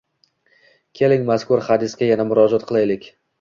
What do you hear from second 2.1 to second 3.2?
yana murojaat qilaylik